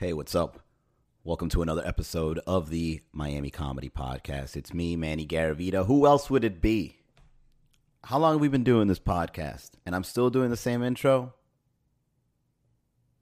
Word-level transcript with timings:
Hey, 0.00 0.14
what's 0.14 0.34
up? 0.34 0.60
Welcome 1.24 1.50
to 1.50 1.60
another 1.60 1.86
episode 1.86 2.40
of 2.46 2.70
the 2.70 3.02
Miami 3.12 3.50
Comedy 3.50 3.90
Podcast. 3.90 4.56
It's 4.56 4.72
me, 4.72 4.96
Manny 4.96 5.26
Garavita. 5.26 5.84
Who 5.84 6.06
else 6.06 6.30
would 6.30 6.42
it 6.42 6.62
be? 6.62 6.96
How 8.04 8.18
long 8.18 8.36
have 8.36 8.40
we 8.40 8.48
been 8.48 8.64
doing 8.64 8.88
this 8.88 8.98
podcast? 8.98 9.72
And 9.84 9.94
I'm 9.94 10.04
still 10.04 10.30
doing 10.30 10.48
the 10.48 10.56
same 10.56 10.82
intro? 10.82 11.34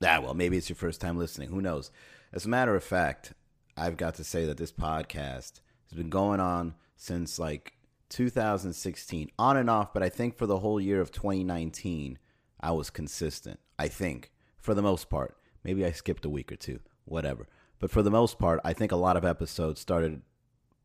Ah, 0.05 0.21
well, 0.21 0.35
maybe 0.35 0.57
it's 0.57 0.69
your 0.69 0.77
first 0.77 1.01
time 1.01 1.19
listening. 1.19 1.49
Who 1.49 1.61
knows? 1.61 1.91
As 2.33 2.47
a 2.47 2.49
matter 2.49 2.77
of 2.77 2.85
fact, 2.85 3.33
I've 3.77 3.97
got 3.97 4.15
to 4.15 4.23
say 4.23 4.45
that 4.45 4.57
this 4.57 4.71
podcast 4.71 5.61
has 5.91 5.97
been 5.97 6.11
going 6.11 6.39
on 6.39 6.77
since 6.95 7.41
like 7.41 7.73
2016, 8.11 9.33
on 9.37 9.57
and 9.57 9.69
off, 9.69 9.93
but 9.93 10.05
I 10.05 10.09
think 10.09 10.37
for 10.37 10.47
the 10.47 10.61
whole 10.61 10.81
year 10.81 11.01
of 11.01 11.11
2019, 11.11 12.21
I 12.61 12.71
was 12.71 12.89
consistent. 12.89 13.59
I 13.81 13.89
think, 13.89 14.31
for 14.61 14.75
the 14.75 14.83
most 14.83 15.11
part. 15.11 15.38
Maybe 15.65 15.85
I 15.85 15.93
skipped 15.93 16.25
a 16.25 16.31
week 16.31 16.53
or 16.53 16.57
two, 16.57 16.81
whatever. 17.05 17.47
But 17.79 17.91
for 17.91 18.03
the 18.03 18.11
most 18.11 18.39
part, 18.39 18.61
I 18.65 18.73
think 18.73 18.93
a 18.93 18.97
lot 18.97 19.17
of 19.17 19.25
episodes 19.25 19.81
started 19.81 20.23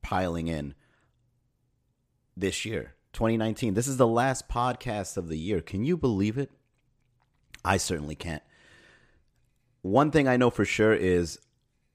piling 0.02 0.48
in 0.48 0.76
this 2.36 2.66
year, 2.66 2.96
2019. 3.14 3.74
This 3.74 3.88
is 3.88 3.98
the 3.98 4.08
last 4.08 4.50
podcast 4.50 5.18
of 5.18 5.28
the 5.28 5.38
year. 5.38 5.62
Can 5.62 5.84
you 5.84 5.98
believe 5.98 6.38
it? 6.38 6.52
I 7.66 7.78
certainly 7.78 8.16
can't. 8.16 8.44
One 9.82 10.12
thing 10.12 10.28
I 10.28 10.38
know 10.38 10.50
for 10.50 10.66
sure 10.66 10.94
is 10.94 11.40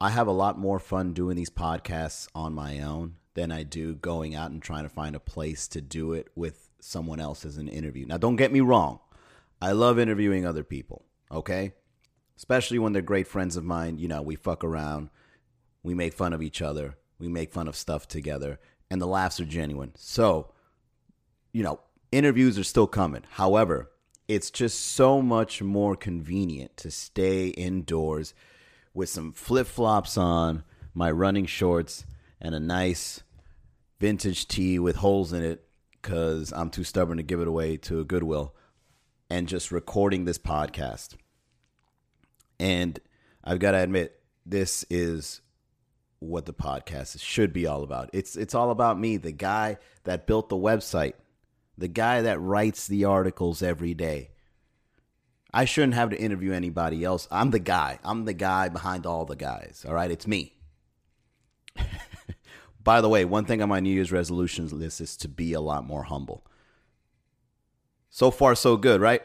I 0.01 0.11
have 0.11 0.27
a 0.27 0.33
lot 0.33 0.59
more 0.59 0.79
fun 0.79 1.13
doing 1.13 1.37
these 1.37 1.51
podcasts 1.51 2.29
on 2.35 2.55
my 2.55 2.81
own 2.81 3.17
than 3.35 3.51
I 3.53 3.63
do 3.63 3.95
going 3.95 4.35
out 4.35 4.51
and 4.51 4.63
trying 4.63 4.85
to 4.85 4.89
find 4.89 5.15
a 5.15 5.21
place 5.21 5.69
to 5.69 5.81
do 5.81 6.13
it 6.13 6.29
with 6.35 6.71
someone 6.81 7.21
else 7.21 7.45
as 7.45 7.57
an 7.57 7.69
interview. 7.69 8.07
Now, 8.07 8.17
don't 8.17 8.37
get 8.37 8.53
me 8.53 8.61
wrong. 8.61 9.01
I 9.61 9.73
love 9.73 9.99
interviewing 9.99 10.47
other 10.47 10.63
people, 10.63 11.05
okay? 11.31 11.73
Especially 12.39 12.79
when 12.79 12.93
they're 12.93 13.03
great 13.03 13.27
friends 13.27 13.57
of 13.57 13.65
mine. 13.65 13.99
You 13.99 14.07
know, 14.07 14.23
we 14.23 14.37
fuck 14.37 14.63
around, 14.63 15.11
we 15.83 15.93
make 15.93 16.15
fun 16.15 16.33
of 16.33 16.41
each 16.41 16.63
other, 16.63 16.97
we 17.19 17.27
make 17.27 17.53
fun 17.53 17.67
of 17.67 17.75
stuff 17.75 18.07
together, 18.07 18.61
and 18.89 19.03
the 19.03 19.07
laughs 19.07 19.41
are 19.41 19.45
genuine. 19.45 19.93
So, 19.97 20.53
you 21.53 21.65
know, 21.65 21.81
interviews 22.13 22.57
are 22.57 22.65
still 22.65 22.87
coming. 22.87 23.25
However, 23.33 23.91
it's 24.29 24.53
just 24.53 24.81
so 24.81 25.21
much 25.21 25.63
more 25.63 25.97
convenient 25.97 26.77
to 26.77 26.93
stay 26.93 27.49
indoors 27.49 28.35
with 28.95 29.09
some 29.09 29.33
flip 29.33 29.67
flops 29.67 30.17
on, 30.17 30.63
my 30.95 31.11
running 31.11 31.47
shorts, 31.47 32.07
and 32.41 32.55
a 32.55 32.61
nice 32.61 33.25
vintage 33.99 34.47
tee 34.47 34.79
with 34.79 34.97
holes 34.97 35.33
in 35.33 35.43
it 35.43 35.65
because 35.91 36.53
I'm 36.53 36.71
too 36.71 36.85
stubborn 36.85 37.17
to 37.17 37.25
give 37.25 37.41
it 37.41 37.49
away 37.49 37.79
to 37.79 37.99
a 37.99 38.05
Goodwill, 38.05 38.55
and 39.29 39.49
just 39.49 39.73
recording 39.73 40.25
this 40.25 40.39
podcast. 40.39 41.17
And 42.59 42.99
I've 43.45 43.59
got 43.59 43.73
to 43.73 43.79
admit, 43.79 44.21
this 44.45 44.85
is 44.91 45.41
what 46.21 46.47
the 46.47 46.53
podcast 46.53 47.21
should 47.21 47.53
be 47.53 47.67
all 47.67 47.83
about. 47.83 48.11
It's 48.13 48.37
it's 48.37 48.55
all 48.55 48.71
about 48.71 48.99
me, 48.99 49.17
the 49.17 49.33
guy 49.33 49.79
that 50.05 50.27
built 50.27 50.49
the 50.49 50.57
website, 50.57 51.15
the 51.77 51.89
guy 51.89 52.23
that 52.23 52.41
writes 52.41 52.87
the 52.87 53.05
articles 53.05 53.63
every 53.63 53.95
day. 53.95 54.31
I 55.53 55.65
shouldn't 55.65 55.95
have 55.95 56.11
to 56.11 56.21
interview 56.21 56.53
anybody 56.53 57.05
else. 57.05 57.27
I'm 57.31 57.51
the 57.51 57.59
guy. 57.59 57.99
I'm 58.05 58.25
the 58.27 58.35
guy 58.35 58.69
behind 58.69 59.07
all 59.07 59.25
the 59.25 59.37
guys. 59.37 59.85
All 59.89 59.95
right, 59.95 60.11
it's 60.11 60.27
me. 60.27 60.53
By 62.85 63.01
the 63.01 63.09
way, 63.09 63.25
one 63.25 63.45
thing 63.45 63.63
on 63.63 63.69
my 63.69 63.81
New 63.81 63.91
Year's 63.91 64.13
resolutions 64.13 64.73
list 64.73 65.01
is 65.01 65.17
to 65.19 65.29
be 65.29 65.55
a 65.55 65.61
lot 65.61 65.87
more 65.87 66.03
humble. 66.03 66.45
So 68.11 68.31
far, 68.31 68.55
so 68.55 68.77
good, 68.77 69.01
right? 69.01 69.23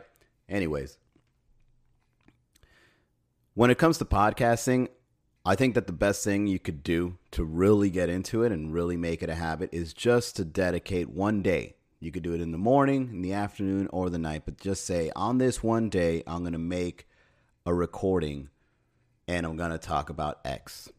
Anyways, 0.48 0.98
when 3.56 3.70
it 3.70 3.78
comes 3.78 3.98
to 4.00 4.06
podcasting, 4.06 4.88
I 5.46 5.56
think 5.56 5.76
that 5.76 5.88
the 5.88 5.94
best 5.94 6.24
thing 6.24 6.48
you 6.48 6.58
could 6.58 6.84
do 6.84 7.18
to 7.32 7.44
really 7.44 7.90
get 7.90 8.10
into 8.10 8.44
it 8.44 8.52
and 8.52 8.74
really 8.74 8.98
make 8.98 9.22
it 9.22 9.30
a 9.30 9.36
habit 9.36 9.70
is 9.72 9.94
just 9.94 10.36
to 10.38 10.46
dedicate 10.46 11.10
one 11.10 11.42
day. 11.42 11.76
You 12.00 12.12
could 12.12 12.24
do 12.24 12.34
it 12.34 12.42
in 12.42 12.52
the 12.52 12.58
morning, 12.58 13.10
in 13.12 13.22
the 13.22 13.34
afternoon, 13.34 13.88
or 13.92 14.10
the 14.10 14.18
night, 14.18 14.44
but 14.46 14.60
just 14.60 14.86
say, 14.86 15.12
on 15.16 15.38
this 15.38 15.62
one 15.62 15.90
day, 15.90 16.24
I'm 16.26 16.42
going 16.42 16.54
to 16.54 16.60
make 16.60 17.08
a 17.66 17.74
recording 17.74 18.50
and 19.28 19.46
I'm 19.46 19.56
going 19.56 19.72
to 19.72 19.78
talk 19.78 20.10
about 20.10 20.40
X. 20.44 20.90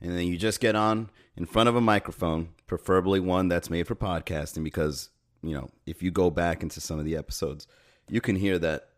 And 0.00 0.16
then 0.16 0.26
you 0.26 0.36
just 0.36 0.60
get 0.60 0.76
on 0.76 1.10
in 1.36 1.46
front 1.46 1.68
of 1.68 1.76
a 1.76 1.80
microphone, 1.80 2.50
preferably 2.66 3.20
one 3.20 3.48
that's 3.48 3.70
made 3.70 3.86
for 3.86 3.94
podcasting, 3.94 4.64
because, 4.64 5.10
you 5.42 5.54
know, 5.54 5.70
if 5.86 6.02
you 6.02 6.10
go 6.10 6.30
back 6.30 6.62
into 6.62 6.80
some 6.80 6.98
of 6.98 7.04
the 7.04 7.16
episodes, 7.16 7.66
you 8.08 8.20
can 8.20 8.36
hear 8.36 8.58
that 8.58 8.88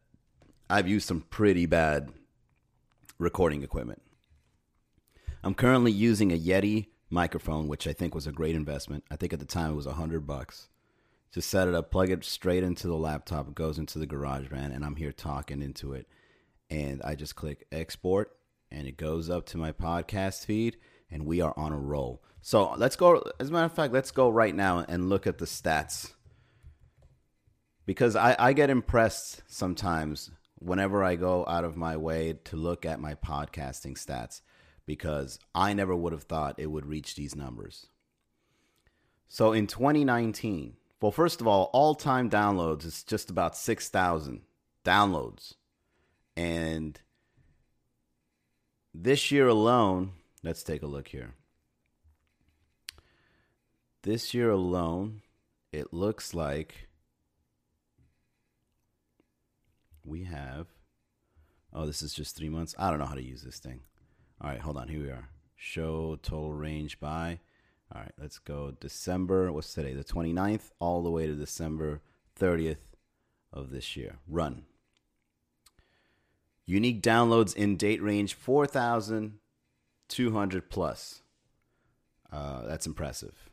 I've 0.70 0.88
used 0.88 1.08
some 1.08 1.22
pretty 1.22 1.66
bad 1.66 2.10
recording 3.18 3.62
equipment. 3.62 4.02
I'm 5.42 5.54
currently 5.54 5.92
using 5.92 6.32
a 6.32 6.38
Yeti 6.38 6.88
microphone, 7.10 7.68
which 7.68 7.86
I 7.86 7.92
think 7.92 8.14
was 8.14 8.26
a 8.26 8.32
great 8.32 8.56
investment. 8.56 9.04
I 9.10 9.16
think 9.16 9.32
at 9.32 9.38
the 9.38 9.44
time 9.44 9.72
it 9.72 9.76
was 9.76 9.86
a 9.86 9.92
hundred 9.92 10.26
bucks. 10.26 10.68
Just 11.32 11.50
set 11.50 11.68
it 11.68 11.74
up, 11.74 11.90
plug 11.90 12.10
it 12.10 12.24
straight 12.24 12.62
into 12.62 12.86
the 12.86 12.96
laptop, 12.96 13.48
it 13.48 13.54
goes 13.54 13.78
into 13.78 13.98
the 13.98 14.06
GarageBand, 14.06 14.74
and 14.74 14.84
I'm 14.84 14.96
here 14.96 15.12
talking 15.12 15.62
into 15.62 15.92
it. 15.92 16.08
And 16.70 17.02
I 17.02 17.14
just 17.14 17.36
click 17.36 17.66
export, 17.70 18.36
and 18.70 18.86
it 18.86 18.96
goes 18.96 19.28
up 19.28 19.46
to 19.46 19.58
my 19.58 19.72
podcast 19.72 20.44
feed, 20.44 20.76
and 21.10 21.26
we 21.26 21.40
are 21.40 21.54
on 21.56 21.72
a 21.72 21.78
roll. 21.78 22.22
So 22.40 22.74
let's 22.76 22.96
go. 22.96 23.22
As 23.38 23.48
a 23.48 23.52
matter 23.52 23.66
of 23.66 23.74
fact, 23.74 23.92
let's 23.92 24.10
go 24.10 24.28
right 24.28 24.54
now 24.54 24.84
and 24.88 25.08
look 25.08 25.26
at 25.26 25.38
the 25.38 25.44
stats. 25.44 26.12
Because 27.86 28.16
I, 28.16 28.34
I 28.38 28.52
get 28.54 28.70
impressed 28.70 29.42
sometimes 29.46 30.30
whenever 30.64 31.04
I 31.04 31.16
go 31.16 31.44
out 31.46 31.64
of 31.64 31.76
my 31.76 31.96
way 31.96 32.38
to 32.44 32.56
look 32.56 32.86
at 32.86 32.98
my 32.98 33.14
podcasting 33.14 33.98
stats 33.98 34.40
because 34.86 35.38
I 35.54 35.74
never 35.74 35.94
would 35.94 36.12
have 36.12 36.24
thought 36.24 36.58
it 36.58 36.70
would 36.70 36.86
reach 36.86 37.14
these 37.14 37.36
numbers. 37.36 37.86
So 39.28 39.52
in 39.52 39.66
2019, 39.66 40.76
well, 41.00 41.12
first 41.12 41.42
of 41.42 41.46
all, 41.46 41.70
all 41.74 41.94
time 41.94 42.30
downloads 42.30 42.86
is 42.86 43.02
just 43.02 43.28
about 43.28 43.56
6,000 43.56 44.40
downloads. 44.86 45.54
And 46.34 46.98
this 48.94 49.30
year 49.30 49.48
alone, 49.48 50.12
let's 50.42 50.62
take 50.62 50.82
a 50.82 50.86
look 50.86 51.08
here. 51.08 51.34
This 54.02 54.32
year 54.32 54.50
alone, 54.50 55.20
it 55.72 55.92
looks 55.92 56.32
like 56.32 56.88
we 60.04 60.24
have. 60.24 60.66
Oh, 61.72 61.86
this 61.86 62.02
is 62.02 62.12
just 62.14 62.36
three 62.36 62.48
months. 62.48 62.74
I 62.78 62.90
don't 62.90 62.98
know 62.98 63.06
how 63.06 63.14
to 63.14 63.22
use 63.22 63.42
this 63.42 63.58
thing. 63.58 63.80
All 64.40 64.50
right, 64.50 64.60
hold 64.60 64.76
on. 64.76 64.88
Here 64.88 65.00
we 65.00 65.10
are. 65.10 65.28
Show 65.56 66.18
total 66.22 66.52
range 66.52 67.00
by. 67.00 67.40
All 67.94 68.00
right, 68.00 68.12
let's 68.20 68.38
go 68.38 68.72
December. 68.80 69.52
What's 69.52 69.74
today? 69.74 69.94
The 69.94 70.04
29th, 70.04 70.70
all 70.78 71.02
the 71.02 71.10
way 71.10 71.26
to 71.26 71.34
December 71.34 72.00
30th 72.38 72.76
of 73.52 73.70
this 73.70 73.96
year. 73.96 74.18
Run. 74.28 74.66
Unique 76.66 77.02
downloads 77.02 77.54
in 77.54 77.76
date 77.76 78.02
range 78.02 78.32
4,200 78.34 80.70
plus. 80.70 81.20
Uh, 82.32 82.66
that's 82.66 82.86
impressive. 82.86 83.50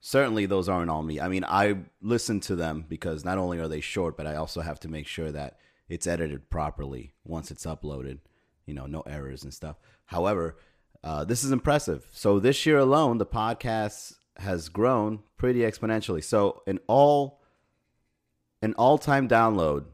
Certainly, 0.00 0.46
those 0.46 0.68
aren't 0.68 0.90
all 0.90 1.02
me. 1.02 1.20
I 1.20 1.28
mean, 1.28 1.44
I 1.44 1.76
listen 2.00 2.40
to 2.40 2.56
them 2.56 2.84
because 2.88 3.24
not 3.24 3.38
only 3.38 3.58
are 3.58 3.68
they 3.68 3.80
short, 3.80 4.16
but 4.16 4.26
I 4.26 4.36
also 4.36 4.60
have 4.60 4.78
to 4.80 4.88
make 4.88 5.06
sure 5.06 5.32
that 5.32 5.58
it's 5.88 6.06
edited 6.06 6.50
properly 6.50 7.14
once 7.24 7.50
it's 7.50 7.66
uploaded. 7.66 8.18
You 8.66 8.74
know, 8.74 8.86
no 8.86 9.00
errors 9.02 9.42
and 9.42 9.52
stuff. 9.52 9.76
However, 10.06 10.56
uh, 11.02 11.24
this 11.24 11.42
is 11.42 11.52
impressive. 11.52 12.06
So 12.12 12.38
this 12.38 12.64
year 12.66 12.78
alone, 12.78 13.18
the 13.18 13.26
podcast 13.26 14.14
has 14.36 14.68
grown 14.68 15.20
pretty 15.36 15.60
exponentially. 15.60 16.22
So 16.22 16.62
an 16.66 16.78
all 16.86 17.40
an 18.62 18.74
all 18.74 18.98
time 18.98 19.28
download 19.28 19.84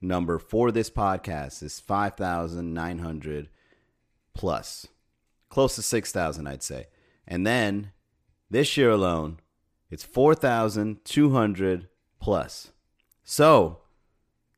number 0.00 0.38
for 0.38 0.70
this 0.70 0.90
podcast 0.90 1.62
is 1.62 1.80
five 1.80 2.14
thousand 2.14 2.74
nine 2.74 2.98
hundred 2.98 3.48
plus, 4.34 4.86
close 5.48 5.74
to 5.76 5.82
six 5.82 6.12
thousand, 6.12 6.46
I'd 6.46 6.62
say. 6.62 6.86
And 7.26 7.46
then 7.46 7.92
this 8.50 8.76
year 8.76 8.90
alone, 8.90 9.38
it's 9.90 10.04
4,200 10.04 11.88
plus. 12.20 12.72
So, 13.24 13.80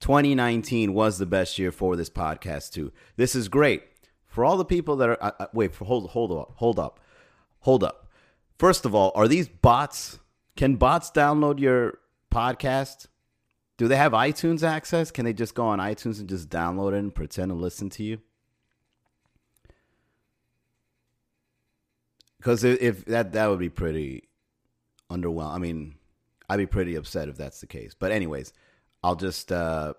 2019 0.01 0.95
was 0.95 1.19
the 1.19 1.27
best 1.27 1.59
year 1.59 1.73
for 1.73 1.97
this 1.97 2.11
podcast 2.11 2.73
too. 2.73 2.93
This 3.17 3.35
is 3.35 3.49
great 3.49 3.83
for 4.27 4.45
all 4.45 4.57
the 4.57 4.65
people 4.65 4.97
that 4.97 5.09
are. 5.09 5.23
Uh, 5.23 5.33
uh, 5.41 5.47
wait, 5.53 5.75
for 5.75 5.85
hold 5.85 6.11
hold 6.11 6.33
up, 6.33 6.53
hold 6.57 6.79
up, 6.79 7.01
hold 7.61 7.83
up. 7.83 8.09
First 8.59 8.85
of 8.85 8.95
all, 8.95 9.13
are 9.15 9.29
these 9.29 9.49
bots? 9.49 10.19
Can 10.57 10.77
bots 10.77 11.11
download 11.11 11.59
your 11.59 11.99
podcast? 12.31 13.07
Do 13.77 13.89
they 13.89 13.97
have 13.97 14.13
iTunes 14.13 14.63
access? 14.63 15.11
Can 15.11 15.25
they 15.25 15.33
just 15.33 15.55
go 15.55 15.67
on 15.67 15.79
iTunes 15.79 16.19
and 16.19 16.29
just 16.29 16.49
download 16.49 16.93
it 16.93 16.99
and 16.99 17.15
pretend 17.15 17.51
to 17.51 17.55
listen 17.55 17.89
to 17.91 18.03
you? 18.03 18.19
Because 22.49 22.65
if 22.65 23.05
that 23.05 23.33
that 23.33 23.51
would 23.51 23.59
be 23.59 23.69
pretty 23.69 24.31
underwhelming. 25.13 25.55
I 25.55 25.59
mean, 25.59 25.97
I'd 26.49 26.57
be 26.57 26.65
pretty 26.65 26.95
upset 26.95 27.29
if 27.29 27.37
that's 27.37 27.61
the 27.61 27.67
case. 27.67 27.93
But 27.93 28.11
anyways, 28.11 28.55
I'll 29.05 29.17
just 29.17 29.53
uh, 29.53 29.93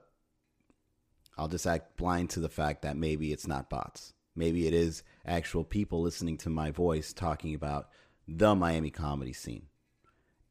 I'll 1.37 1.47
just 1.47 1.67
act 1.67 1.95
blind 1.95 2.31
to 2.31 2.39
the 2.39 2.49
fact 2.49 2.81
that 2.81 2.97
maybe 2.97 3.31
it's 3.31 3.45
not 3.45 3.69
bots. 3.69 4.15
Maybe 4.35 4.65
it 4.65 4.73
is 4.73 5.03
actual 5.27 5.63
people 5.63 6.01
listening 6.01 6.37
to 6.37 6.49
my 6.49 6.71
voice 6.71 7.13
talking 7.13 7.53
about 7.53 7.89
the 8.27 8.55
Miami 8.55 8.89
comedy 8.89 9.33
scene. 9.33 9.67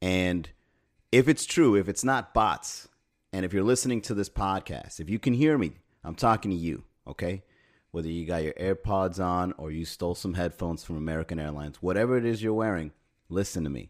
And 0.01 0.49
if 1.11 1.27
it's 1.27 1.45
true, 1.45 1.75
if 1.75 1.89
it's 1.89 2.05
not 2.05 2.33
bots, 2.33 2.87
and 3.33 3.43
if 3.43 3.51
you're 3.51 3.61
listening 3.61 3.99
to 4.03 4.13
this 4.13 4.29
podcast, 4.29 5.01
if 5.01 5.09
you 5.09 5.19
can 5.19 5.33
hear 5.33 5.57
me, 5.57 5.73
I'm 6.05 6.15
talking 6.15 6.51
to 6.51 6.55
you, 6.57 6.85
okay? 7.05 7.43
Whether 7.91 8.09
you 8.09 8.25
got 8.25 8.43
your 8.43 8.53
AirPods 8.53 9.23
on 9.23 9.53
or 9.57 9.71
you 9.71 9.83
stole 9.83 10.15
some 10.15 10.35
headphones 10.35 10.83
from 10.83 10.97
American 10.97 11.39
Airlines, 11.39 11.81
whatever 11.81 12.17
it 12.17 12.25
is 12.25 12.43
you're 12.43 12.53
wearing, 12.53 12.91
listen 13.29 13.63
to 13.63 13.69
me. 13.69 13.89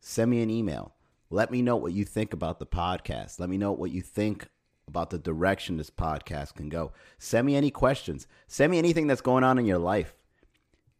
Send 0.00 0.30
me 0.30 0.42
an 0.42 0.50
email. 0.50 0.94
Let 1.28 1.50
me 1.50 1.60
know 1.62 1.76
what 1.76 1.92
you 1.92 2.04
think 2.04 2.32
about 2.32 2.58
the 2.58 2.66
podcast. 2.66 3.38
Let 3.38 3.50
me 3.50 3.58
know 3.58 3.72
what 3.72 3.90
you 3.90 4.00
think 4.00 4.48
about 4.88 5.10
the 5.10 5.18
direction 5.18 5.76
this 5.76 5.90
podcast 5.90 6.54
can 6.54 6.68
go. 6.68 6.92
Send 7.18 7.46
me 7.46 7.54
any 7.54 7.70
questions. 7.70 8.26
Send 8.48 8.70
me 8.72 8.78
anything 8.78 9.06
that's 9.06 9.20
going 9.20 9.44
on 9.44 9.58
in 9.58 9.66
your 9.66 9.78
life. 9.78 10.14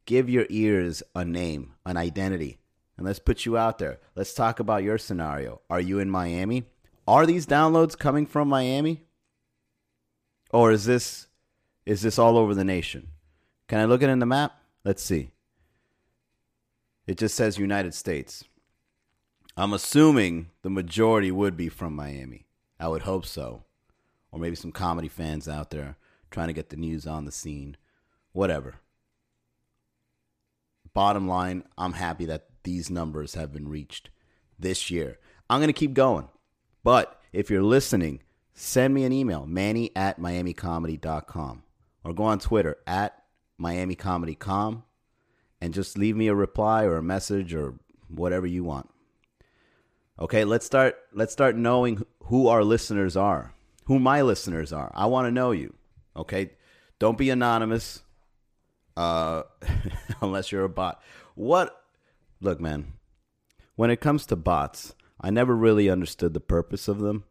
Give 0.04 0.28
your 0.28 0.46
ears 0.50 1.02
a 1.14 1.24
name, 1.24 1.74
an 1.86 1.96
identity, 1.96 2.58
and 2.96 3.06
let's 3.06 3.18
put 3.18 3.46
you 3.46 3.56
out 3.56 3.78
there. 3.78 3.98
Let's 4.14 4.34
talk 4.34 4.60
about 4.60 4.82
your 4.82 4.98
scenario. 4.98 5.60
Are 5.70 5.80
you 5.80 5.98
in 5.98 6.10
Miami? 6.10 6.64
Are 7.08 7.26
these 7.26 7.46
downloads 7.46 7.98
coming 7.98 8.26
from 8.26 8.48
Miami? 8.48 9.04
Or 10.52 10.70
is 10.70 10.84
this 10.84 11.26
is 11.86 12.02
this 12.02 12.18
all 12.18 12.36
over 12.36 12.54
the 12.54 12.64
nation? 12.64 13.08
Can 13.68 13.78
I 13.80 13.84
look 13.84 14.02
it 14.02 14.10
in 14.10 14.18
the 14.18 14.26
map? 14.26 14.60
Let's 14.84 15.02
see. 15.02 15.30
It 17.06 17.18
just 17.18 17.34
says 17.34 17.58
United 17.58 17.94
States. 17.94 18.44
I'm 19.56 19.72
assuming 19.72 20.50
the 20.62 20.70
majority 20.70 21.30
would 21.30 21.56
be 21.56 21.68
from 21.68 21.94
Miami. 21.94 22.46
I 22.78 22.88
would 22.88 23.02
hope 23.02 23.26
so. 23.26 23.64
Or 24.32 24.38
maybe 24.38 24.56
some 24.56 24.72
comedy 24.72 25.08
fans 25.08 25.48
out 25.48 25.70
there 25.70 25.96
trying 26.30 26.46
to 26.46 26.54
get 26.54 26.70
the 26.70 26.76
news 26.76 27.06
on 27.06 27.24
the 27.24 27.32
scene. 27.32 27.76
Whatever. 28.32 28.76
Bottom 30.92 31.28
line, 31.28 31.64
I'm 31.76 31.94
happy 31.94 32.26
that 32.26 32.46
these 32.62 32.90
numbers 32.90 33.34
have 33.34 33.52
been 33.52 33.68
reached 33.68 34.10
this 34.58 34.90
year. 34.90 35.18
I'm 35.48 35.60
going 35.60 35.68
to 35.68 35.72
keep 35.72 35.94
going. 35.94 36.28
But 36.82 37.20
if 37.32 37.50
you're 37.50 37.62
listening, 37.62 38.22
send 38.54 38.94
me 38.94 39.04
an 39.04 39.12
email, 39.12 39.46
manny 39.46 39.90
at 39.94 40.20
miamicomedy.com, 40.20 41.62
or 42.04 42.12
go 42.12 42.24
on 42.24 42.38
Twitter 42.38 42.76
at 42.86 43.22
miamicomedycom, 43.60 44.82
and 45.60 45.74
just 45.74 45.98
leave 45.98 46.16
me 46.16 46.28
a 46.28 46.34
reply 46.34 46.84
or 46.84 46.96
a 46.96 47.02
message 47.02 47.54
or 47.54 47.74
whatever 48.08 48.46
you 48.46 48.64
want. 48.64 48.88
Okay, 50.18 50.44
let's 50.44 50.66
start 50.66 50.96
let's 51.12 51.32
start 51.32 51.56
knowing 51.56 52.04
who 52.24 52.48
our 52.48 52.62
listeners 52.62 53.16
are. 53.16 53.54
Who 53.84 53.98
my 53.98 54.22
listeners 54.22 54.72
are. 54.72 54.90
I 54.94 55.06
want 55.06 55.26
to 55.26 55.32
know 55.32 55.50
you. 55.50 55.74
Okay? 56.16 56.50
Don't 56.98 57.18
be 57.18 57.30
anonymous. 57.30 58.02
Uh 58.96 59.42
unless 60.20 60.52
you're 60.52 60.64
a 60.64 60.68
bot. 60.68 61.02
What 61.34 61.84
look, 62.40 62.60
man. 62.60 62.94
When 63.76 63.90
it 63.90 64.00
comes 64.00 64.26
to 64.26 64.36
bots, 64.36 64.94
I 65.20 65.30
never 65.30 65.56
really 65.56 65.88
understood 65.88 66.34
the 66.34 66.40
purpose 66.40 66.86
of 66.86 66.98
them. 67.00 67.24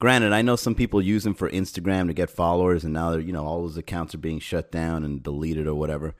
Granted, 0.00 0.32
I 0.32 0.42
know 0.42 0.56
some 0.56 0.74
people 0.74 1.02
use 1.02 1.24
them 1.24 1.34
for 1.34 1.50
Instagram 1.50 2.06
to 2.06 2.14
get 2.14 2.30
followers, 2.30 2.84
and 2.84 2.92
now 2.92 3.10
they're, 3.10 3.20
you 3.20 3.32
know, 3.32 3.44
all 3.44 3.62
those 3.62 3.76
accounts 3.76 4.14
are 4.14 4.18
being 4.18 4.38
shut 4.38 4.70
down 4.70 5.02
and 5.04 5.22
deleted 5.22 5.66
or 5.66 5.74
whatever. 5.74 6.14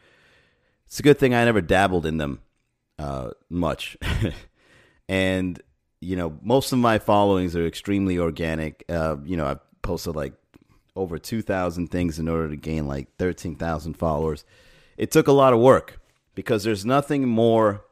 It's 0.86 0.98
a 0.98 1.02
good 1.02 1.18
thing 1.18 1.34
I 1.34 1.44
never 1.44 1.60
dabbled 1.60 2.04
in 2.06 2.16
them 2.16 2.40
uh, 2.98 3.30
much. 3.48 3.96
and 5.08 5.62
you 6.00 6.16
know 6.16 6.38
most 6.42 6.72
of 6.72 6.78
my 6.78 6.98
followings 6.98 7.56
are 7.56 7.66
extremely 7.66 8.18
organic 8.18 8.84
uh, 8.88 9.16
you 9.24 9.36
know 9.36 9.46
i've 9.46 9.60
posted 9.82 10.14
like 10.14 10.34
over 10.96 11.18
2000 11.18 11.88
things 11.88 12.18
in 12.18 12.28
order 12.28 12.48
to 12.48 12.56
gain 12.56 12.86
like 12.86 13.16
13000 13.18 13.94
followers 13.94 14.44
it 14.96 15.10
took 15.10 15.28
a 15.28 15.32
lot 15.32 15.52
of 15.52 15.60
work 15.60 16.00
because 16.34 16.64
there's 16.64 16.84
nothing 16.84 17.26
more 17.28 17.84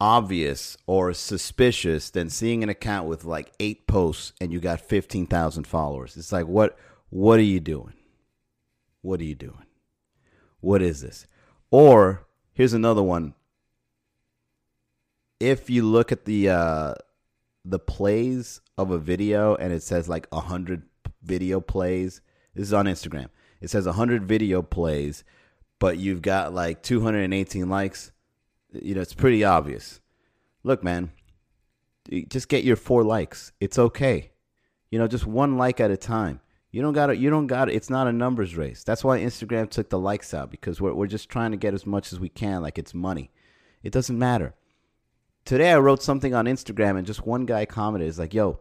obvious 0.00 0.76
or 0.86 1.12
suspicious 1.14 2.10
than 2.10 2.28
seeing 2.28 2.62
an 2.62 2.68
account 2.68 3.08
with 3.08 3.24
like 3.24 3.52
eight 3.58 3.86
posts 3.86 4.32
and 4.40 4.52
you 4.52 4.60
got 4.60 4.80
15000 4.80 5.66
followers. 5.66 6.16
It's 6.16 6.32
like 6.32 6.46
what 6.46 6.78
what 7.08 7.38
are 7.38 7.42
you 7.42 7.60
doing? 7.60 7.94
What 9.02 9.20
are 9.20 9.24
you 9.24 9.34
doing? 9.34 9.64
What 10.60 10.82
is 10.82 11.00
this? 11.00 11.26
Or 11.70 12.26
here's 12.52 12.72
another 12.72 13.02
one. 13.02 13.34
If 15.38 15.70
you 15.70 15.82
look 15.82 16.12
at 16.12 16.24
the 16.24 16.50
uh, 16.50 16.94
the 17.64 17.78
plays 17.78 18.60
of 18.78 18.90
a 18.90 18.98
video 18.98 19.54
and 19.54 19.72
it 19.72 19.82
says 19.82 20.08
like 20.08 20.26
a 20.32 20.40
hundred 20.40 20.82
video 21.22 21.60
plays, 21.60 22.20
this 22.54 22.66
is 22.66 22.72
on 22.72 22.86
Instagram. 22.86 23.28
It 23.60 23.70
says 23.70 23.86
a 23.86 23.92
hundred 23.92 24.24
video 24.24 24.62
plays, 24.62 25.24
but 25.78 25.98
you've 25.98 26.22
got 26.22 26.54
like 26.54 26.82
218 26.82 27.68
likes. 27.68 28.12
You 28.72 28.94
know, 28.94 29.00
it's 29.00 29.14
pretty 29.14 29.44
obvious. 29.44 30.00
Look, 30.62 30.82
man, 30.82 31.12
just 32.28 32.48
get 32.48 32.64
your 32.64 32.76
four 32.76 33.04
likes. 33.04 33.52
It's 33.60 33.78
okay. 33.78 34.32
You 34.90 34.98
know, 34.98 35.08
just 35.08 35.26
one 35.26 35.56
like 35.56 35.80
at 35.80 35.90
a 35.90 35.96
time. 35.96 36.40
You 36.70 36.82
don't 36.82 36.92
got 36.92 37.06
to. 37.06 37.16
You 37.16 37.30
don't 37.30 37.46
got 37.46 37.68
it. 37.68 37.74
It's 37.74 37.90
not 37.90 38.06
a 38.06 38.12
numbers 38.12 38.56
race. 38.56 38.84
That's 38.84 39.02
why 39.02 39.20
Instagram 39.20 39.70
took 39.70 39.88
the 39.88 39.98
likes 39.98 40.34
out 40.34 40.50
because 40.50 40.80
we're 40.80 40.92
we're 40.92 41.06
just 41.06 41.28
trying 41.28 41.52
to 41.52 41.56
get 41.56 41.74
as 41.74 41.86
much 41.86 42.12
as 42.12 42.20
we 42.20 42.28
can. 42.28 42.60
Like 42.60 42.78
it's 42.78 42.92
money. 42.92 43.30
It 43.82 43.92
doesn't 43.92 44.18
matter 44.18 44.54
today 45.46 45.72
I 45.72 45.78
wrote 45.78 46.02
something 46.02 46.34
on 46.34 46.44
Instagram 46.44 46.98
and 46.98 47.06
just 47.06 47.26
one 47.26 47.46
guy 47.46 47.64
commented, 47.64 48.08
"Is 48.08 48.18
like, 48.18 48.34
yo, 48.34 48.60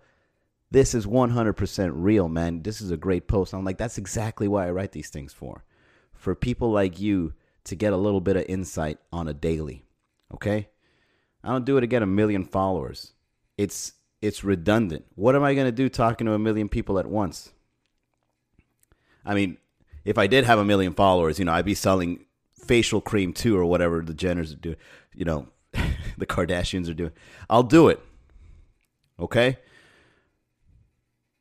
this 0.71 0.95
is 0.95 1.05
100% 1.05 1.91
real, 1.95 2.29
man. 2.29 2.61
This 2.61 2.79
is 2.79 2.91
a 2.91 2.97
great 2.97 3.27
post." 3.27 3.53
I'm 3.53 3.65
like, 3.65 3.77
that's 3.77 3.97
exactly 3.97 4.47
why 4.47 4.67
I 4.67 4.71
write 4.71 4.93
these 4.93 5.09
things 5.09 5.33
for, 5.33 5.65
for 6.13 6.33
people 6.33 6.71
like 6.71 6.99
you 6.99 7.33
to 7.65 7.75
get 7.75 7.91
a 7.91 7.97
little 7.97 8.21
bit 8.21 8.37
of 8.37 8.45
insight 8.47 8.99
on 9.11 9.27
a 9.27 9.33
daily. 9.33 9.84
Okay, 10.35 10.69
I 11.43 11.49
don't 11.49 11.65
do 11.65 11.77
it 11.77 11.81
to 11.81 11.87
get 11.87 12.03
a 12.03 12.05
million 12.05 12.45
followers. 12.45 13.13
It's 13.57 13.93
it's 14.21 14.43
redundant. 14.43 15.05
What 15.15 15.35
am 15.35 15.43
I 15.43 15.53
gonna 15.53 15.71
do 15.71 15.89
talking 15.89 16.27
to 16.27 16.33
a 16.33 16.39
million 16.39 16.69
people 16.69 16.99
at 16.99 17.07
once? 17.07 17.51
I 19.25 19.33
mean, 19.33 19.57
if 20.03 20.17
I 20.17 20.27
did 20.27 20.45
have 20.45 20.59
a 20.59 20.65
million 20.65 20.93
followers, 20.93 21.39
you 21.39 21.45
know, 21.45 21.53
I'd 21.53 21.65
be 21.65 21.73
selling 21.73 22.25
facial 22.65 23.01
cream 23.01 23.33
too, 23.33 23.57
or 23.57 23.65
whatever 23.65 24.01
the 24.01 24.13
Jenners 24.13 24.59
do. 24.59 24.75
You 25.13 25.25
know, 25.25 25.47
the 26.17 26.25
Kardashians 26.25 26.89
are 26.89 26.93
doing. 26.93 27.11
I'll 27.49 27.63
do 27.63 27.89
it. 27.89 27.99
Okay? 29.19 29.57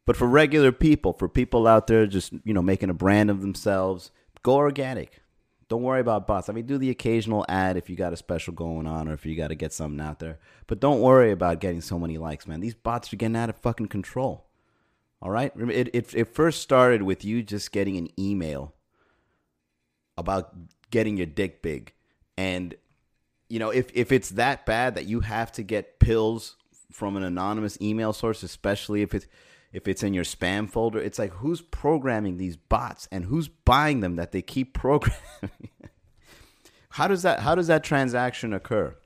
But 0.07 0.17
for 0.17 0.27
regular 0.27 0.71
people, 0.71 1.13
for 1.15 1.29
people 1.29 1.67
out 1.67 1.87
there 1.87 2.07
just, 2.07 2.33
you 2.45 2.53
know, 2.53 2.63
making 2.63 2.91
a 2.91 2.95
brand 2.95 3.31
of 3.31 3.41
themselves, 3.41 4.11
go 4.43 4.55
organic. 4.57 5.23
Don't 5.69 5.83
worry 5.83 6.01
about 6.01 6.27
bots. 6.27 6.49
I 6.49 6.53
mean, 6.53 6.67
do 6.67 6.79
the 6.79 6.91
occasional 6.91 7.45
ad 7.49 7.77
if 7.77 7.89
you 7.89 7.97
got 7.97 8.13
a 8.13 8.17
special 8.17 8.53
going 8.53 8.87
on 8.87 9.09
or 9.09 9.15
if 9.15 9.25
you 9.25 9.35
got 9.35 9.49
to 9.49 9.55
get 9.55 9.73
something 9.73 10.01
out 10.01 10.19
there. 10.19 10.39
But 10.67 10.81
don't 10.81 11.01
worry 11.01 11.31
about 11.31 11.61
getting 11.61 11.81
so 11.81 11.99
many 11.99 12.19
likes, 12.19 12.47
man. 12.47 12.61
These 12.61 12.75
bots 12.75 13.13
are 13.13 13.17
getting 13.17 13.37
out 13.37 13.49
of 13.49 13.57
fucking 13.57 13.89
control. 13.89 14.47
All 15.23 15.31
right? 15.31 15.53
It, 15.57 15.89
it, 15.95 16.15
it 16.15 16.35
first 16.35 16.61
started 16.61 17.03
with 17.03 17.25
you 17.25 17.43
just 17.43 17.73
getting 17.73 17.97
an 17.97 18.09
email 18.19 18.75
about 20.19 20.55
getting 20.91 21.17
your 21.17 21.27
dick 21.27 21.63
big. 21.63 21.93
And 22.37 22.75
you 23.49 23.59
know, 23.59 23.71
if 23.71 23.91
if 23.95 24.11
it's 24.11 24.31
that 24.31 24.67
bad 24.67 24.95
that 24.97 25.07
you 25.07 25.21
have 25.21 25.53
to 25.53 25.63
get 25.63 25.99
pills 25.99 26.57
from 26.91 27.17
an 27.17 27.23
anonymous 27.23 27.79
email 27.81 28.13
source, 28.13 28.43
especially 28.43 29.03
if 29.03 29.15
it's 29.15 29.27
if 29.75 29.87
it's 29.87 30.03
in 30.03 30.15
your 30.15 30.25
spam 30.25 30.71
folder, 30.71 30.99
it's 30.99 31.19
like 31.19 31.33
who's 31.33 31.61
programming 31.61 32.39
these 32.39 32.57
bots 32.57 33.07
and 33.13 33.27
who's 33.27 33.49
buying 33.49 34.01
them 34.01 34.17
that 34.17 34.33
they 34.33 34.41
keep 34.41 34.73
programming. 34.73 35.19
how 36.91 37.07
does 37.07 37.23
that 37.23 37.41
how 37.41 37.55
does 37.55 37.67
that 37.67 37.85
transaction 37.85 38.55
occur? 38.55 38.97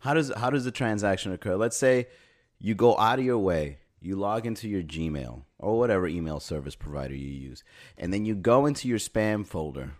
How 0.00 0.12
does 0.12 0.30
how 0.36 0.50
does 0.50 0.64
the 0.64 0.70
transaction 0.70 1.32
occur? 1.32 1.56
Let's 1.56 1.76
say 1.76 2.08
you 2.58 2.74
go 2.74 2.98
out 2.98 3.18
of 3.18 3.24
your 3.24 3.38
way, 3.38 3.78
you 4.00 4.16
log 4.16 4.44
into 4.44 4.68
your 4.68 4.82
Gmail 4.82 5.44
or 5.58 5.78
whatever 5.78 6.06
email 6.06 6.40
service 6.40 6.74
provider 6.74 7.14
you 7.14 7.28
use, 7.28 7.64
and 7.96 8.12
then 8.12 8.26
you 8.26 8.34
go 8.34 8.66
into 8.66 8.88
your 8.88 8.98
spam 8.98 9.46
folder 9.46 9.92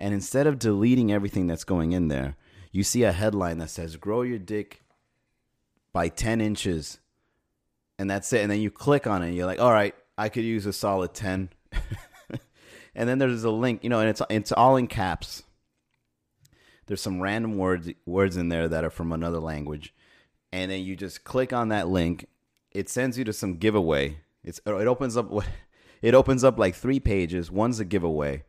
and 0.00 0.14
instead 0.14 0.46
of 0.46 0.58
deleting 0.58 1.12
everything 1.12 1.46
that's 1.46 1.62
going 1.62 1.92
in 1.92 2.08
there, 2.08 2.36
you 2.72 2.82
see 2.82 3.02
a 3.02 3.12
headline 3.12 3.58
that 3.58 3.68
says 3.68 3.96
grow 3.96 4.22
your 4.22 4.38
dick 4.38 4.82
by 5.92 6.08
10 6.08 6.40
inches. 6.40 6.98
And 8.00 8.08
that's 8.08 8.32
it. 8.32 8.40
And 8.40 8.50
then 8.50 8.62
you 8.62 8.70
click 8.70 9.06
on 9.06 9.22
it 9.22 9.34
you're 9.34 9.44
like, 9.44 9.60
all 9.60 9.70
right, 9.70 9.94
I 10.16 10.30
could 10.30 10.42
use 10.42 10.64
a 10.64 10.72
solid 10.72 11.12
10. 11.12 11.50
and 12.94 13.06
then 13.06 13.18
there's 13.18 13.44
a 13.44 13.50
link, 13.50 13.84
you 13.84 13.90
know, 13.90 14.00
and 14.00 14.08
it's 14.08 14.22
it's 14.30 14.52
all 14.52 14.76
in 14.76 14.86
caps. 14.86 15.42
There's 16.86 17.02
some 17.02 17.20
random 17.20 17.58
words 17.58 17.90
words 18.06 18.38
in 18.38 18.48
there 18.48 18.68
that 18.68 18.84
are 18.84 18.90
from 18.90 19.12
another 19.12 19.38
language. 19.38 19.92
And 20.50 20.70
then 20.70 20.80
you 20.82 20.96
just 20.96 21.24
click 21.24 21.52
on 21.52 21.68
that 21.68 21.88
link. 21.88 22.26
It 22.72 22.88
sends 22.88 23.18
you 23.18 23.24
to 23.24 23.34
some 23.34 23.58
giveaway. 23.58 24.20
It's 24.42 24.60
it 24.64 24.70
opens 24.70 25.18
up 25.18 25.28
what 25.28 25.46
it 26.00 26.14
opens 26.14 26.42
up 26.42 26.58
like 26.58 26.74
three 26.74 27.00
pages. 27.00 27.50
One's 27.50 27.80
a 27.80 27.84
giveaway. 27.84 28.44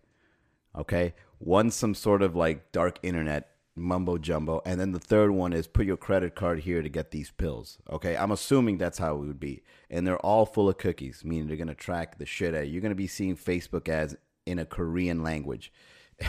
Okay. 0.78 1.14
One's 1.42 1.76
some 1.76 1.94
sort 1.94 2.22
of 2.22 2.38
like 2.38 2.72
dark 2.72 3.00
internet 3.04 3.50
mumbo 3.76 4.18
jumbo. 4.18 4.62
And 4.66 4.80
then 4.80 4.92
the 4.92 5.00
third 5.00 5.32
one 5.32 5.54
is 5.54 5.68
put 5.68 5.86
your 5.86 5.98
credit 5.98 6.36
card 6.36 6.60
here 6.60 6.82
to 6.82 6.90
get 6.90 7.12
these 7.12 7.32
pills. 7.32 7.78
Okay, 7.90 8.16
I'm 8.16 8.32
assuming 8.32 8.78
that's 8.78 8.98
how 8.98 9.16
it 9.16 9.20
would 9.20 9.40
be. 9.40 9.64
And 9.90 10.06
they're 10.06 10.20
all 10.20 10.46
full 10.46 10.70
of 10.70 10.78
cookies, 10.78 11.24
meaning 11.24 11.48
they're 11.48 11.58
gonna 11.58 11.76
track 11.76 12.18
the 12.18 12.26
shit 12.26 12.56
out. 12.56 12.70
You're 12.70 12.82
gonna 12.82 12.96
be 12.96 13.08
seeing 13.08 13.36
Facebook 13.36 13.90
ads 13.90 14.16
in 14.46 14.60
a 14.60 14.66
Korean 14.66 15.24
language. 15.24 15.72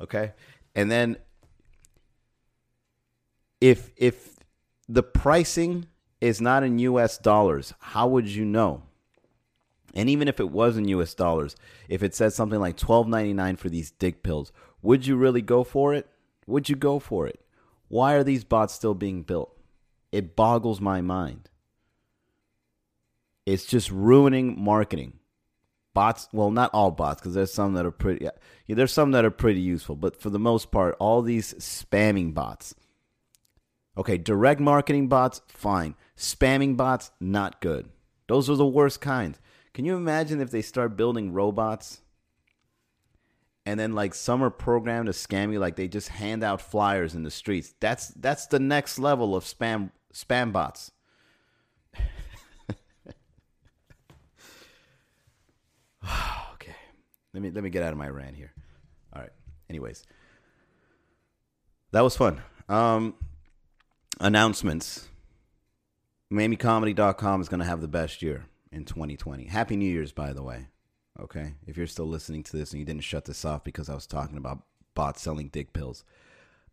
okay, 0.00 0.32
and 0.74 0.90
then 0.90 1.16
if 3.60 3.90
if 3.96 4.36
the 4.88 5.02
pricing 5.02 5.86
is 6.20 6.40
not 6.40 6.62
in 6.62 6.78
US 6.78 7.18
dollars, 7.18 7.74
how 7.78 8.08
would 8.08 8.28
you 8.28 8.44
know? 8.44 8.82
And 9.94 10.10
even 10.10 10.26
if 10.26 10.40
it 10.40 10.50
was 10.50 10.76
in 10.76 10.88
US 10.88 11.14
dollars, 11.14 11.54
if 11.88 12.02
it 12.02 12.14
says 12.14 12.34
something 12.34 12.58
like 12.58 12.76
$12.99 12.76 13.58
for 13.58 13.68
these 13.68 13.92
dick 13.92 14.22
pills, 14.22 14.52
would 14.84 15.06
you 15.06 15.16
really 15.16 15.42
go 15.42 15.64
for 15.64 15.94
it? 15.94 16.06
Would 16.46 16.68
you 16.68 16.76
go 16.76 16.98
for 16.98 17.26
it? 17.26 17.40
Why 17.88 18.12
are 18.14 18.22
these 18.22 18.44
bots 18.44 18.74
still 18.74 18.94
being 18.94 19.22
built? 19.22 19.58
It 20.12 20.36
boggles 20.36 20.80
my 20.80 21.00
mind. 21.00 21.48
It's 23.46 23.64
just 23.64 23.90
ruining 23.90 24.62
marketing. 24.62 25.14
Bots, 25.94 26.28
well, 26.32 26.50
not 26.50 26.70
all 26.74 26.90
bots, 26.90 27.20
because 27.20 27.34
there's 27.34 27.52
some 27.52 27.74
that 27.74 27.86
are 27.86 27.90
pretty. 27.90 28.24
Yeah, 28.66 28.74
there's 28.74 28.92
some 28.92 29.12
that 29.12 29.24
are 29.24 29.30
pretty 29.30 29.60
useful, 29.60 29.96
but 29.96 30.20
for 30.20 30.28
the 30.28 30.38
most 30.38 30.70
part, 30.70 30.96
all 30.98 31.22
these 31.22 31.54
spamming 31.54 32.34
bots. 32.34 32.74
Okay, 33.96 34.18
direct 34.18 34.60
marketing 34.60 35.08
bots, 35.08 35.40
fine. 35.46 35.94
Spamming 36.16 36.76
bots, 36.76 37.10
not 37.20 37.60
good. 37.60 37.88
Those 38.26 38.50
are 38.50 38.56
the 38.56 38.66
worst 38.66 39.00
kinds. 39.00 39.40
Can 39.72 39.84
you 39.84 39.96
imagine 39.96 40.40
if 40.40 40.50
they 40.50 40.62
start 40.62 40.96
building 40.96 41.32
robots 41.32 42.00
and 43.66 43.80
then 43.80 43.94
like 43.94 44.14
some 44.14 44.42
are 44.42 44.50
programmed 44.50 45.06
to 45.06 45.12
scam 45.12 45.52
you 45.52 45.58
like 45.58 45.76
they 45.76 45.88
just 45.88 46.08
hand 46.08 46.44
out 46.44 46.60
flyers 46.60 47.14
in 47.14 47.22
the 47.22 47.30
streets. 47.30 47.74
That's 47.80 48.08
that's 48.08 48.46
the 48.46 48.58
next 48.58 48.98
level 48.98 49.34
of 49.34 49.44
spam 49.44 49.90
spam 50.12 50.52
bots. 50.52 50.90
okay. 56.52 56.76
Let 57.32 57.42
me 57.42 57.50
let 57.50 57.64
me 57.64 57.70
get 57.70 57.82
out 57.82 57.92
of 57.92 57.98
my 57.98 58.08
rant 58.08 58.36
here. 58.36 58.52
All 59.14 59.22
right. 59.22 59.32
Anyways. 59.70 60.04
That 61.92 62.02
was 62.02 62.16
fun. 62.16 62.42
Um 62.68 63.14
announcements. 64.20 65.08
MiamiComedy.com 66.32 67.40
is 67.40 67.48
going 67.48 67.60
to 67.60 67.66
have 67.66 67.80
the 67.80 67.86
best 67.86 68.20
year 68.20 68.46
in 68.72 68.84
2020. 68.84 69.44
Happy 69.44 69.76
New 69.76 69.88
Year's, 69.88 70.10
by 70.10 70.32
the 70.32 70.42
way. 70.42 70.66
Okay, 71.20 71.54
if 71.66 71.76
you're 71.76 71.86
still 71.86 72.08
listening 72.08 72.42
to 72.42 72.56
this 72.56 72.72
and 72.72 72.80
you 72.80 72.86
didn't 72.86 73.04
shut 73.04 73.24
this 73.24 73.44
off 73.44 73.62
because 73.62 73.88
I 73.88 73.94
was 73.94 74.06
talking 74.06 74.36
about 74.36 74.62
bots 74.94 75.22
selling 75.22 75.48
dick 75.48 75.72
pills, 75.72 76.04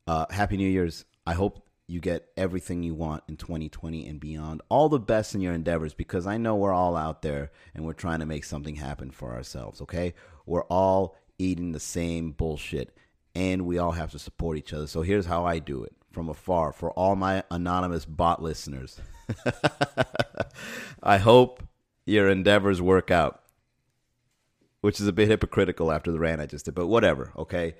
uh, 0.07 0.25
Happy 0.29 0.57
New 0.57 0.69
Year's. 0.69 1.05
I 1.27 1.33
hope 1.33 1.67
you 1.88 2.00
get 2.00 2.29
everything 2.38 2.83
you 2.83 2.95
want 2.95 3.24
in 3.27 3.38
2020 3.38 4.07
and 4.07 4.19
beyond. 4.19 4.62
All 4.69 4.89
the 4.89 5.00
best 5.00 5.36
in 5.36 5.41
your 5.41 5.53
endeavors 5.53 5.93
because 5.93 6.25
I 6.25 6.38
know 6.38 6.55
we're 6.55 6.74
all 6.74 6.95
out 6.95 7.21
there 7.21 7.51
and 7.75 7.86
we're 7.86 7.93
trying 7.93 8.19
to 8.19 8.25
make 8.25 8.45
something 8.45 8.75
happen 8.77 9.12
for 9.12 9.33
ourselves. 9.33 9.81
Okay, 9.81 10.13
we're 10.45 10.63
all 10.63 11.15
eating 11.38 11.71
the 11.71 11.79
same 11.79 12.31
bullshit 12.31 12.95
and 13.36 13.65
we 13.65 13.77
all 13.77 13.91
have 13.91 14.12
to 14.12 14.19
support 14.19 14.57
each 14.57 14.74
other. 14.74 14.88
So 14.88 15.01
here's 15.01 15.25
how 15.25 15.45
I 15.45 15.60
do 15.60 15.83
it 15.83 15.93
from 16.12 16.29
afar 16.29 16.71
for 16.71 16.91
all 16.91 17.15
my 17.15 17.43
anonymous 17.51 18.05
bot 18.05 18.41
listeners. 18.41 19.00
I 21.03 21.17
hope 21.17 21.63
your 22.05 22.29
endeavors 22.29 22.81
work 22.81 23.12
out, 23.12 23.40
which 24.81 25.00
is 25.00 25.07
a 25.07 25.13
bit 25.13 25.29
hypocritical 25.29 25.91
after 25.91 26.11
the 26.11 26.19
rant 26.19 26.41
I 26.41 26.45
just 26.45 26.65
did, 26.65 26.75
but 26.75 26.88
whatever, 26.88 27.31
okay? 27.38 27.75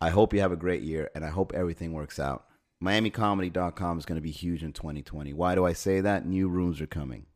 I 0.00 0.10
hope 0.10 0.34
you 0.34 0.40
have 0.40 0.52
a 0.52 0.56
great 0.56 0.82
year 0.82 1.10
and 1.14 1.24
I 1.24 1.28
hope 1.28 1.52
everything 1.54 1.92
works 1.92 2.18
out. 2.18 2.46
MiamiComedy.com 2.82 3.98
is 3.98 4.06
going 4.06 4.16
to 4.16 4.22
be 4.22 4.30
huge 4.30 4.62
in 4.62 4.72
2020. 4.72 5.32
Why 5.34 5.54
do 5.54 5.64
I 5.66 5.74
say 5.74 6.00
that? 6.00 6.26
New 6.26 6.48
rooms 6.48 6.80
are 6.80 6.86
coming. 6.86 7.26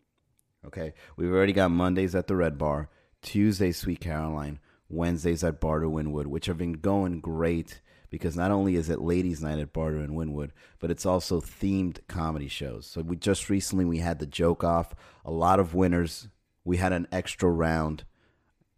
Okay? 0.66 0.94
We've 1.16 1.32
already 1.32 1.52
got 1.52 1.70
Mondays 1.70 2.14
at 2.14 2.26
the 2.26 2.36
Red 2.36 2.56
Bar, 2.56 2.88
Tuesdays, 3.20 3.76
Sweet 3.76 4.00
Caroline, 4.00 4.58
Wednesdays 4.88 5.44
at 5.44 5.60
Barter 5.60 5.86
Wynwood, 5.86 6.26
which 6.26 6.46
have 6.46 6.58
been 6.58 6.74
going 6.74 7.20
great 7.20 7.80
because 8.14 8.36
not 8.36 8.52
only 8.52 8.76
is 8.76 8.88
it 8.88 9.00
ladies 9.00 9.42
night 9.42 9.58
at 9.58 9.72
barter 9.72 9.98
and 9.98 10.16
Wynwood, 10.16 10.50
but 10.78 10.88
it's 10.88 11.04
also 11.04 11.40
themed 11.40 11.98
comedy 12.06 12.46
shows 12.46 12.86
so 12.86 13.00
we 13.00 13.16
just 13.16 13.50
recently 13.50 13.84
we 13.84 13.98
had 13.98 14.20
the 14.20 14.26
joke 14.26 14.62
off 14.62 14.94
a 15.24 15.32
lot 15.32 15.58
of 15.58 15.74
winners 15.74 16.28
we 16.64 16.76
had 16.76 16.92
an 16.92 17.08
extra 17.10 17.50
round 17.50 18.04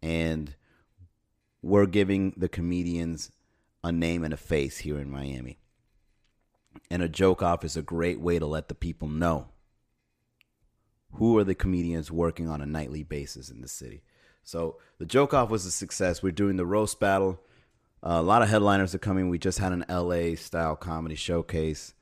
and 0.07 0.55
we're 1.61 1.85
giving 1.85 2.33
the 2.37 2.49
comedians 2.49 3.31
a 3.83 3.91
name 3.91 4.23
and 4.23 4.33
a 4.33 4.37
face 4.37 4.79
here 4.79 4.97
in 4.99 5.09
miami 5.09 5.59
and 6.89 7.01
a 7.01 7.09
joke 7.09 7.41
off 7.41 7.63
is 7.63 7.75
a 7.75 7.81
great 7.81 8.19
way 8.19 8.39
to 8.39 8.45
let 8.45 8.69
the 8.69 8.75
people 8.75 9.07
know 9.07 9.47
who 11.13 11.37
are 11.37 11.43
the 11.43 11.55
comedians 11.55 12.11
working 12.11 12.47
on 12.47 12.61
a 12.61 12.65
nightly 12.65 13.03
basis 13.03 13.49
in 13.49 13.61
the 13.61 13.67
city 13.67 14.03
so 14.43 14.77
the 14.97 15.05
joke 15.05 15.33
off 15.33 15.49
was 15.49 15.65
a 15.65 15.71
success 15.71 16.23
we're 16.23 16.31
doing 16.31 16.57
the 16.57 16.65
roast 16.65 16.99
battle 16.99 17.39
uh, 18.03 18.19
a 18.19 18.21
lot 18.21 18.41
of 18.41 18.49
headliners 18.49 18.93
are 18.93 18.99
coming. 18.99 19.29
We 19.29 19.39
just 19.39 19.59
had 19.59 19.71
an 19.71 19.85
LA 19.89 20.35
style 20.35 20.75
comedy 20.75 21.15
showcase. 21.15 21.93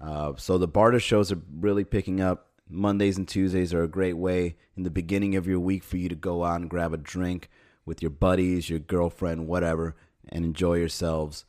Uh, 0.00 0.34
so 0.36 0.58
the 0.58 0.68
barter 0.68 1.00
shows 1.00 1.32
are 1.32 1.40
really 1.58 1.84
picking 1.84 2.20
up. 2.20 2.45
Mondays 2.68 3.16
and 3.16 3.28
Tuesdays 3.28 3.72
are 3.72 3.82
a 3.82 3.88
great 3.88 4.16
way 4.16 4.56
in 4.76 4.82
the 4.82 4.90
beginning 4.90 5.36
of 5.36 5.46
your 5.46 5.60
week 5.60 5.84
for 5.84 5.96
you 5.96 6.08
to 6.08 6.14
go 6.14 6.44
out 6.44 6.60
and 6.60 6.70
grab 6.70 6.92
a 6.92 6.98
drink 6.98 7.48
with 7.84 8.02
your 8.02 8.10
buddies, 8.10 8.68
your 8.68 8.78
girlfriend, 8.78 9.46
whatever, 9.46 9.94
and 10.28 10.44
enjoy 10.44 10.74
yourselves. 10.74 11.44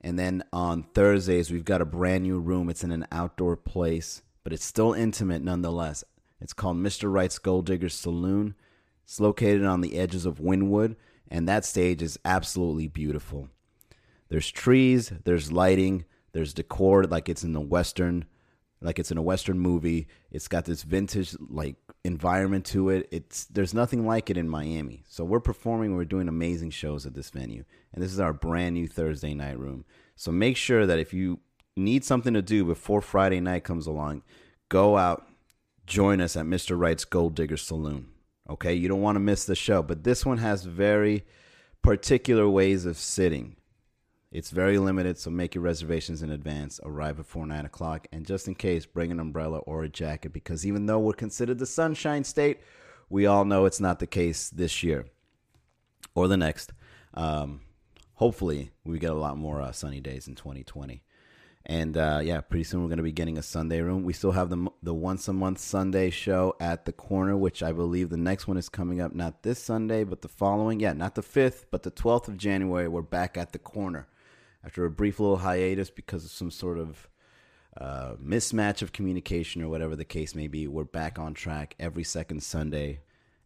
And 0.00 0.18
then 0.18 0.42
on 0.52 0.82
Thursdays, 0.82 1.50
we've 1.50 1.64
got 1.64 1.80
a 1.80 1.86
brand 1.86 2.24
new 2.24 2.40
room. 2.40 2.68
It's 2.68 2.84
in 2.84 2.92
an 2.92 3.06
outdoor 3.12 3.56
place, 3.56 4.22
but 4.42 4.52
it's 4.52 4.64
still 4.64 4.92
intimate 4.92 5.42
nonetheless. 5.42 6.04
It's 6.40 6.52
called 6.52 6.76
Mr. 6.76 7.12
Wright's 7.12 7.38
Gold 7.38 7.66
Digger 7.66 7.88
Saloon. 7.88 8.54
It's 9.04 9.20
located 9.20 9.64
on 9.64 9.80
the 9.80 9.98
edges 9.98 10.26
of 10.26 10.38
Wynwood 10.38 10.96
and 11.30 11.48
that 11.48 11.64
stage 11.64 12.02
is 12.02 12.18
absolutely 12.24 12.88
beautiful. 12.88 13.48
There's 14.28 14.50
trees, 14.50 15.12
there's 15.24 15.52
lighting, 15.52 16.04
there's 16.32 16.54
decor 16.54 17.04
like 17.04 17.28
it's 17.28 17.44
in 17.44 17.52
the 17.52 17.60
western 17.60 18.26
like 18.80 18.98
it's 18.98 19.10
in 19.10 19.18
a 19.18 19.22
western 19.22 19.58
movie. 19.58 20.08
It's 20.30 20.48
got 20.48 20.64
this 20.64 20.82
vintage 20.82 21.34
like 21.48 21.76
environment 22.04 22.64
to 22.66 22.90
it. 22.90 23.08
It's 23.10 23.44
there's 23.46 23.74
nothing 23.74 24.06
like 24.06 24.30
it 24.30 24.36
in 24.36 24.48
Miami. 24.48 25.04
So 25.08 25.24
we're 25.24 25.40
performing, 25.40 25.96
we're 25.96 26.04
doing 26.04 26.28
amazing 26.28 26.70
shows 26.70 27.06
at 27.06 27.14
this 27.14 27.30
venue. 27.30 27.64
And 27.92 28.02
this 28.02 28.12
is 28.12 28.20
our 28.20 28.32
brand 28.32 28.74
new 28.74 28.86
Thursday 28.86 29.34
night 29.34 29.58
room. 29.58 29.84
So 30.14 30.30
make 30.30 30.56
sure 30.56 30.86
that 30.86 30.98
if 30.98 31.14
you 31.14 31.40
need 31.76 32.04
something 32.04 32.34
to 32.34 32.42
do 32.42 32.64
before 32.64 33.00
Friday 33.00 33.40
night 33.40 33.64
comes 33.64 33.86
along, 33.86 34.22
go 34.68 34.96
out, 34.96 35.26
join 35.86 36.20
us 36.20 36.36
at 36.36 36.46
Mr. 36.46 36.78
Wright's 36.78 37.04
Gold 37.04 37.34
Digger 37.34 37.56
Saloon. 37.56 38.08
Okay, 38.48 38.74
you 38.74 38.88
don't 38.88 39.02
want 39.02 39.16
to 39.16 39.20
miss 39.20 39.44
the 39.44 39.56
show, 39.56 39.82
but 39.82 40.04
this 40.04 40.24
one 40.24 40.38
has 40.38 40.64
very 40.64 41.24
particular 41.82 42.48
ways 42.48 42.86
of 42.86 42.96
sitting. 42.96 43.56
It's 44.32 44.50
very 44.50 44.78
limited, 44.78 45.18
so 45.18 45.30
make 45.30 45.54
your 45.54 45.62
reservations 45.62 46.22
in 46.22 46.30
advance. 46.30 46.80
Arrive 46.82 47.16
before 47.16 47.46
9 47.46 47.64
o'clock, 47.64 48.08
and 48.12 48.26
just 48.26 48.48
in 48.48 48.56
case, 48.56 48.84
bring 48.84 49.12
an 49.12 49.20
umbrella 49.20 49.58
or 49.58 49.84
a 49.84 49.88
jacket 49.88 50.32
because 50.32 50.66
even 50.66 50.86
though 50.86 50.98
we're 50.98 51.12
considered 51.12 51.58
the 51.58 51.66
sunshine 51.66 52.24
state, 52.24 52.60
we 53.08 53.26
all 53.26 53.44
know 53.44 53.66
it's 53.66 53.80
not 53.80 54.00
the 54.00 54.06
case 54.06 54.50
this 54.50 54.82
year 54.82 55.06
or 56.14 56.26
the 56.26 56.36
next. 56.36 56.72
Um, 57.14 57.60
hopefully, 58.14 58.72
we 58.84 58.98
get 58.98 59.12
a 59.12 59.14
lot 59.14 59.38
more 59.38 59.62
uh, 59.62 59.70
sunny 59.70 60.00
days 60.00 60.26
in 60.26 60.34
2020. 60.34 61.04
And 61.68 61.96
uh, 61.96 62.20
yeah, 62.22 62.40
pretty 62.40 62.64
soon 62.64 62.82
we're 62.82 62.88
going 62.88 62.98
to 62.98 63.02
be 63.02 63.12
getting 63.12 63.38
a 63.38 63.42
Sunday 63.42 63.80
room. 63.80 64.04
We 64.04 64.12
still 64.12 64.32
have 64.32 64.50
the 64.50 64.68
the 64.82 64.94
once 64.94 65.26
a 65.26 65.32
month 65.32 65.58
Sunday 65.58 66.10
show 66.10 66.54
at 66.60 66.84
the 66.84 66.92
corner, 66.92 67.36
which 67.36 67.60
I 67.60 67.72
believe 67.72 68.08
the 68.08 68.16
next 68.16 68.46
one 68.46 68.56
is 68.56 68.68
coming 68.68 69.00
up 69.00 69.14
not 69.14 69.42
this 69.42 69.60
Sunday, 69.60 70.04
but 70.04 70.22
the 70.22 70.28
following. 70.28 70.78
Yeah, 70.78 70.92
not 70.92 71.16
the 71.16 71.22
fifth, 71.22 71.66
but 71.72 71.82
the 71.82 71.90
twelfth 71.90 72.28
of 72.28 72.36
January. 72.36 72.86
We're 72.86 73.02
back 73.02 73.36
at 73.36 73.52
the 73.52 73.58
corner 73.58 74.06
after 74.66 74.84
a 74.84 74.90
brief 74.90 75.20
little 75.20 75.38
hiatus 75.38 75.90
because 75.90 76.24
of 76.24 76.30
some 76.32 76.50
sort 76.50 76.76
of 76.76 77.08
uh, 77.76 78.14
mismatch 78.22 78.82
of 78.82 78.92
communication 78.92 79.62
or 79.62 79.68
whatever 79.68 79.94
the 79.94 80.04
case 80.04 80.34
may 80.34 80.48
be. 80.48 80.66
We're 80.66 80.84
back 80.84 81.20
on 81.20 81.34
track 81.34 81.76
every 81.78 82.02
second 82.02 82.42
Sunday 82.42 83.00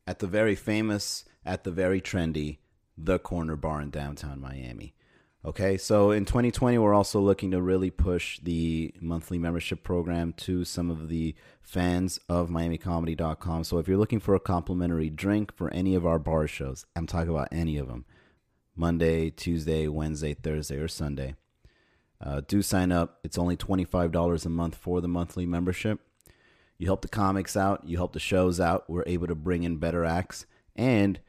at 0.06 0.20
the 0.20 0.26
very 0.26 0.54
famous, 0.54 1.26
at 1.44 1.64
the 1.64 1.70
very 1.70 2.00
trendy, 2.00 2.58
the 2.96 3.18
Corner 3.18 3.54
Bar 3.54 3.82
in 3.82 3.90
downtown 3.90 4.40
Miami. 4.40 4.94
Okay, 5.44 5.76
so 5.76 6.10
in 6.10 6.24
2020, 6.24 6.78
we're 6.78 6.94
also 6.94 7.20
looking 7.20 7.50
to 7.50 7.60
really 7.60 7.90
push 7.90 8.38
the 8.40 8.94
monthly 9.00 9.38
membership 9.38 9.82
program 9.82 10.32
to 10.34 10.64
some 10.64 10.90
of 10.90 11.08
the 11.08 11.34
fans 11.62 12.18
of 12.28 12.48
MiamiComedy.com. 12.48 13.64
So 13.64 13.78
if 13.78 13.88
you're 13.88 13.96
looking 13.96 14.20
for 14.20 14.34
a 14.34 14.40
complimentary 14.40 15.10
drink 15.10 15.54
for 15.54 15.70
any 15.72 15.94
of 15.94 16.06
our 16.06 16.18
bar 16.18 16.46
shows, 16.46 16.86
I'm 16.94 17.06
talking 17.06 17.30
about 17.30 17.48
any 17.52 17.78
of 17.78 17.88
them 17.88 18.04
Monday, 18.80 19.28
Tuesday, 19.28 19.86
Wednesday, 19.88 20.32
Thursday, 20.32 20.78
or 20.78 20.88
Sunday 20.88 21.34
uh, 22.18 22.40
do 22.48 22.62
sign 22.62 22.90
up. 22.90 23.18
It's 23.22 23.36
only 23.36 23.54
$25 23.54 24.46
a 24.46 24.48
month 24.48 24.74
for 24.74 25.02
the 25.02 25.08
monthly 25.08 25.44
membership. 25.44 26.00
You 26.78 26.86
help 26.86 27.02
the 27.02 27.08
comics 27.08 27.58
out, 27.58 27.86
you 27.86 27.98
help 27.98 28.14
the 28.14 28.18
shows 28.18 28.58
out. 28.58 28.88
We're 28.88 29.04
able 29.06 29.26
to 29.26 29.34
bring 29.34 29.64
in 29.64 29.76
better 29.76 30.06
acts, 30.06 30.46
and 30.74 31.20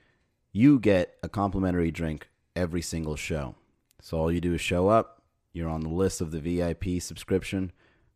you 0.53 0.79
get 0.79 1.17
a 1.23 1.27
complimentary 1.27 1.91
drink 1.91 2.29
every 2.55 2.81
single 2.81 3.17
show. 3.17 3.55
So 4.01 4.17
all 4.17 4.31
you 4.31 4.39
do 4.39 4.53
is 4.53 4.61
show 4.61 4.87
up. 4.87 5.21
You're 5.51 5.69
on 5.69 5.81
the 5.81 5.89
list 5.89 6.21
of 6.21 6.31
the 6.31 6.39
VIP 6.39 7.01
subscription. 7.01 7.73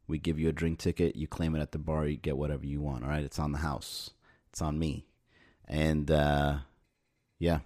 We 0.08 0.18
give 0.18 0.40
you 0.40 0.48
a 0.48 0.54
drink 0.54 0.80
ticket. 0.80 1.18
You 1.18 1.28
claim 1.28 1.56
it 1.56 1.62
at 1.62 1.74
the 1.74 1.78
bar. 1.78 2.08
You 2.08 2.16
get 2.16 2.38
whatever 2.38 2.66
you 2.66 2.80
want. 2.80 3.04
All 3.04 3.10
right. 3.10 3.24
It's 3.24 3.40
on 3.40 3.52
the 3.52 3.58
house. 3.58 4.12
It's 4.50 4.62
on 4.62 4.80
me. 4.80 5.06
And 5.68 6.10
uh, 6.10 6.60
yeah, 7.38 7.60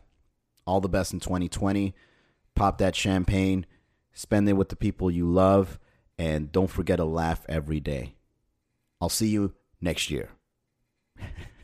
all 0.69 0.79
the 0.81 0.88
best 0.88 1.13
in 1.13 1.19
2020. 1.19 1.93
Pop 2.55 2.77
that 2.77 2.95
champagne, 2.95 3.65
spend 4.13 4.47
it 4.47 4.53
with 4.53 4.69
the 4.69 4.75
people 4.75 5.09
you 5.09 5.25
love, 5.25 5.79
and 6.17 6.51
don't 6.51 6.69
forget 6.69 6.97
to 6.97 7.05
laugh 7.05 7.45
every 7.49 7.79
day. 7.79 8.15
I'll 9.01 9.09
see 9.09 9.29
you 9.29 9.53
next 9.81 10.09
year. 10.09 10.29